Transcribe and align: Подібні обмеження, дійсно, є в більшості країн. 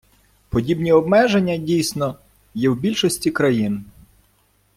Подібні 0.49 0.91
обмеження, 0.91 1.57
дійсно, 1.57 2.15
є 2.53 2.69
в 2.69 2.75
більшості 2.79 3.31
країн. 3.31 3.83